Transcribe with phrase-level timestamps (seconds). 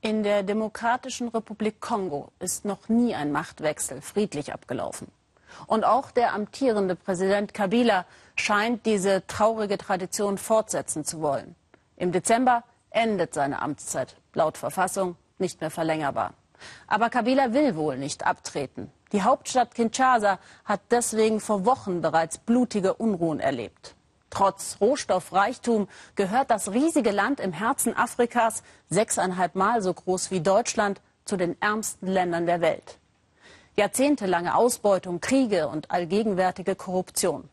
[0.00, 5.08] In der Demokratischen Republik Kongo ist noch nie ein Machtwechsel friedlich abgelaufen.
[5.66, 8.04] Und auch der amtierende Präsident Kabila
[8.36, 11.56] scheint diese traurige Tradition fortsetzen zu wollen.
[11.96, 16.34] Im Dezember endet seine Amtszeit, laut Verfassung nicht mehr verlängerbar.
[16.86, 18.92] Aber Kabila will wohl nicht abtreten.
[19.10, 23.96] Die Hauptstadt Kinshasa hat deswegen vor Wochen bereits blutige Unruhen erlebt.
[24.30, 31.00] Trotz Rohstoffreichtum gehört das riesige Land im Herzen Afrikas, sechseinhalb Mal so groß wie Deutschland,
[31.24, 32.98] zu den ärmsten Ländern der Welt.
[33.76, 37.48] Jahrzehntelange Ausbeutung, Kriege und allgegenwärtige Korruption.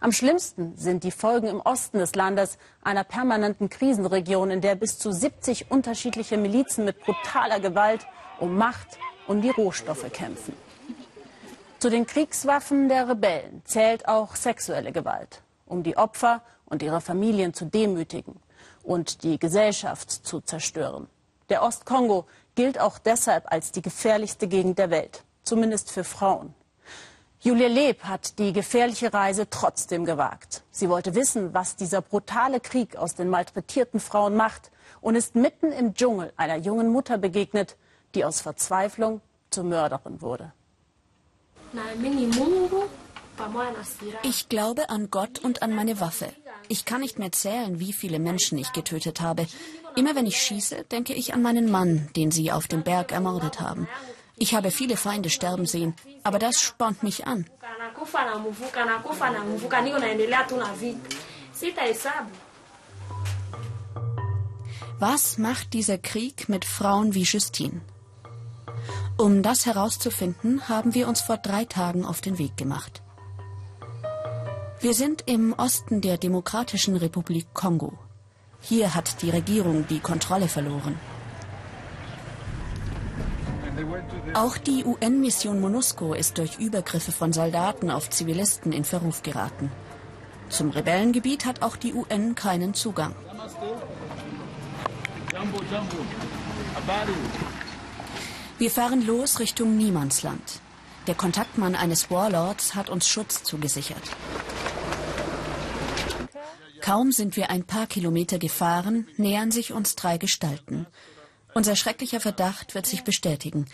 [0.00, 4.98] Am schlimmsten sind die Folgen im Osten des Landes, einer permanenten Krisenregion, in der bis
[4.98, 8.06] zu 70 unterschiedliche Milizen mit brutaler Gewalt
[8.38, 10.54] um Macht und die Rohstoffe kämpfen.
[11.78, 17.54] Zu den Kriegswaffen der Rebellen zählt auch sexuelle Gewalt um die Opfer und ihre Familien
[17.54, 18.40] zu demütigen
[18.82, 21.08] und die Gesellschaft zu zerstören.
[21.48, 26.54] Der Ostkongo gilt auch deshalb als die gefährlichste Gegend der Welt, zumindest für Frauen.
[27.40, 30.62] Julia Leb hat die gefährliche Reise trotzdem gewagt.
[30.70, 35.70] Sie wollte wissen, was dieser brutale Krieg aus den malträtierten Frauen macht und ist mitten
[35.70, 37.76] im Dschungel einer jungen Mutter begegnet,
[38.14, 40.52] die aus Verzweiflung zur Mörderin wurde.
[44.22, 46.32] Ich glaube an Gott und an meine Waffe.
[46.68, 49.46] Ich kann nicht mehr zählen, wie viele Menschen ich getötet habe.
[49.94, 53.60] Immer wenn ich schieße, denke ich an meinen Mann, den sie auf dem Berg ermordet
[53.60, 53.88] haben.
[54.36, 57.46] Ich habe viele Feinde sterben sehen, aber das spornt mich an.
[64.98, 67.80] Was macht dieser Krieg mit Frauen wie Justine?
[69.16, 73.02] Um das herauszufinden, haben wir uns vor drei Tagen auf den Weg gemacht.
[74.78, 77.94] Wir sind im Osten der Demokratischen Republik Kongo.
[78.60, 80.98] Hier hat die Regierung die Kontrolle verloren.
[84.34, 89.72] Auch die UN-Mission MONUSCO ist durch Übergriffe von Soldaten auf Zivilisten in Verruf geraten.
[90.50, 93.14] Zum Rebellengebiet hat auch die UN keinen Zugang.
[98.58, 100.60] Wir fahren los Richtung Niemandsland.
[101.06, 104.02] Der Kontaktmann eines Warlords hat uns Schutz zugesichert.
[106.86, 110.86] Kaum sind wir ein paar Kilometer gefahren, nähern sich uns drei Gestalten.
[111.52, 113.66] Unser schrecklicher Verdacht wird sich bestätigen.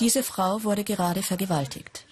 [0.00, 2.06] Diese Frau wurde gerade vergewaltigt.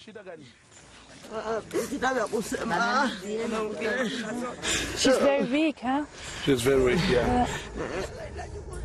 [4.99, 6.05] She's very weak, huh?
[6.45, 7.47] She's very weak, yeah.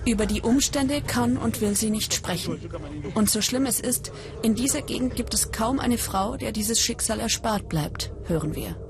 [0.06, 2.72] Über die Umstände kann und will sie nicht sprechen.
[3.14, 6.80] Und so schlimm es ist, in dieser Gegend gibt es kaum eine Frau, der dieses
[6.80, 8.87] Schicksal erspart bleibt, hören wir.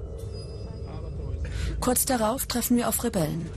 [1.79, 3.49] Kurz darauf treffen wir auf Rebellen.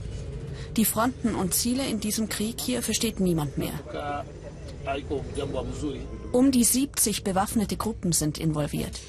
[0.77, 3.73] Die Fronten und Ziele in diesem Krieg hier versteht niemand mehr.
[6.31, 8.99] Um die 70 bewaffnete Gruppen sind involviert.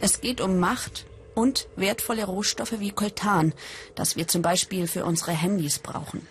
[0.00, 3.54] Es geht um Macht und wertvolle Rohstoffe wie Koltan,
[3.94, 6.26] das wir zum Beispiel für unsere Handys brauchen.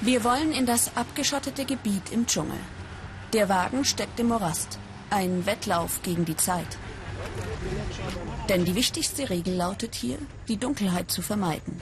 [0.00, 2.58] Wir wollen in das abgeschottete Gebiet im Dschungel.
[3.32, 4.78] Der Wagen steckt im Morast.
[5.10, 6.78] Ein Wettlauf gegen die Zeit.
[8.48, 10.18] Denn die wichtigste Regel lautet hier,
[10.48, 11.80] die Dunkelheit zu vermeiden.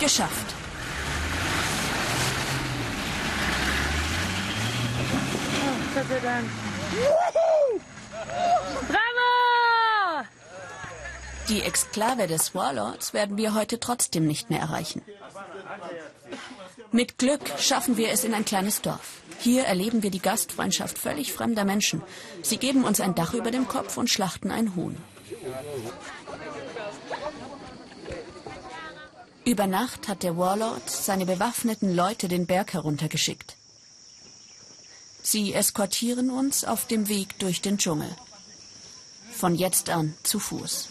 [0.00, 0.54] Geschafft.
[5.94, 6.46] Gott sei Dank.
[8.88, 10.26] Bravo!
[11.48, 15.02] Die Exklave des Warlords werden wir heute trotzdem nicht mehr erreichen.
[16.92, 19.20] Mit Glück schaffen wir es in ein kleines Dorf.
[19.40, 22.02] Hier erleben wir die Gastfreundschaft völlig fremder Menschen.
[22.42, 24.96] Sie geben uns ein Dach über dem Kopf und schlachten ein Huhn.
[29.44, 33.56] Über Nacht hat der Warlord seine bewaffneten Leute den Berg heruntergeschickt.
[35.22, 38.10] Sie eskortieren uns auf dem Weg durch den Dschungel.
[39.32, 40.88] Von jetzt an zu Fuß.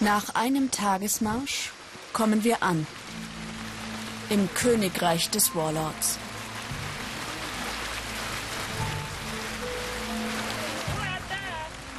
[0.00, 1.72] Nach einem Tagesmarsch
[2.12, 2.86] kommen wir an
[4.28, 6.18] im Königreich des Warlords.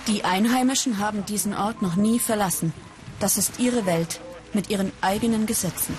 [0.06, 2.72] Die Einheimischen haben diesen Ort noch nie verlassen.
[3.20, 4.22] Das ist ihre Welt
[4.54, 5.98] mit ihren eigenen Gesetzen.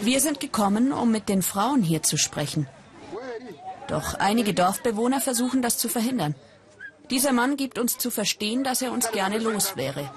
[0.00, 2.68] Wir sind gekommen, um mit den Frauen hier zu sprechen.
[3.88, 6.34] Doch einige Dorfbewohner versuchen das zu verhindern.
[7.10, 10.10] Dieser Mann gibt uns zu verstehen, dass er uns gerne los wäre.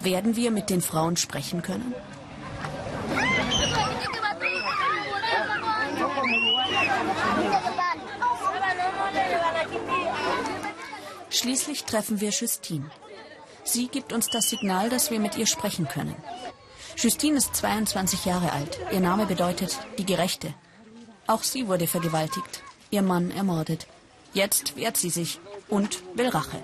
[0.00, 1.94] Werden wir mit den Frauen sprechen können?
[11.30, 12.90] Schließlich treffen wir Justine.
[13.64, 16.16] Sie gibt uns das Signal, dass wir mit ihr sprechen können.
[16.96, 18.78] Justine ist 22 Jahre alt.
[18.90, 20.54] Ihr Name bedeutet die Gerechte.
[21.26, 23.86] Auch sie wurde vergewaltigt, ihr Mann ermordet.
[24.32, 26.62] Jetzt wehrt sie sich und will Rache.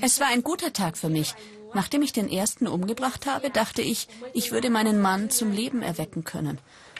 [0.00, 1.34] Es war ein guter Tag für mich.
[1.74, 6.24] Nachdem ich den ersten umgebracht habe, dachte ich, ich würde meinen Mann zum Leben erwecken
[6.24, 6.58] können.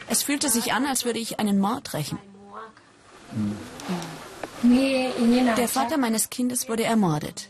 [0.09, 2.19] Es fühlte sich an, als würde ich einen Mord rächen.
[4.63, 7.49] Der Vater meines Kindes wurde ermordet.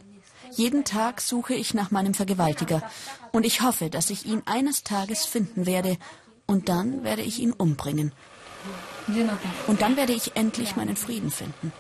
[0.51, 2.81] Jeden Tag suche ich nach meinem Vergewaltiger
[3.31, 5.97] und ich hoffe, dass ich ihn eines Tages finden werde
[6.45, 8.13] und dann werde ich ihn umbringen.
[9.67, 11.71] Und dann werde ich endlich meinen Frieden finden.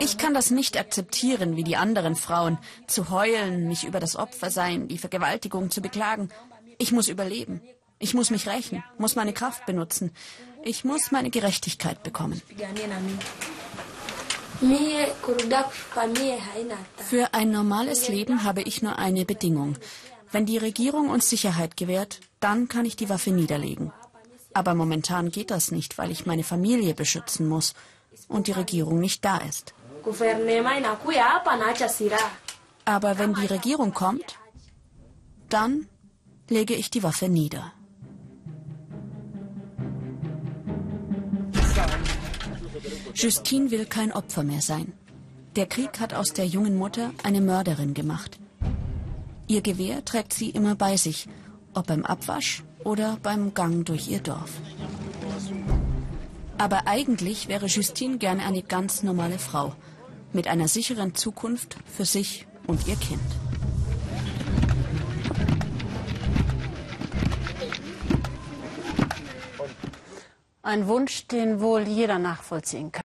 [0.00, 4.88] Ich kann das nicht akzeptieren wie die anderen Frauen, zu heulen, mich über das Opfersein,
[4.88, 6.28] die Vergewaltigung zu beklagen.
[6.78, 7.62] Ich muss überleben.
[7.98, 10.10] Ich muss mich rächen, muss meine Kraft benutzen.
[10.62, 12.42] Ich muss meine Gerechtigkeit bekommen.
[17.08, 19.76] Für ein normales Leben habe ich nur eine Bedingung.
[20.32, 23.92] Wenn die Regierung uns Sicherheit gewährt, dann kann ich die Waffe niederlegen.
[24.54, 27.74] Aber momentan geht das nicht, weil ich meine Familie beschützen muss
[28.28, 29.74] und die Regierung nicht da ist.
[32.84, 34.38] Aber wenn die Regierung kommt,
[35.48, 35.88] dann
[36.48, 37.72] lege ich die Waffe nieder.
[43.14, 44.92] Justine will kein Opfer mehr sein.
[45.56, 48.38] Der Krieg hat aus der jungen Mutter eine Mörderin gemacht.
[49.46, 51.28] Ihr Gewehr trägt sie immer bei sich,
[51.74, 54.52] ob beim Abwasch oder beim Gang durch ihr Dorf.
[56.58, 59.74] Aber eigentlich wäre Justine gerne eine ganz normale Frau,
[60.32, 63.20] mit einer sicheren Zukunft für sich und ihr Kind.
[70.62, 73.03] Ein Wunsch, den wohl jeder nachvollziehen kann.